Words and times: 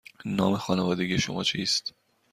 نام 0.25 0.55
خانوادگی 0.57 1.19
شما 1.19 1.43
چیست؟ 1.43 1.93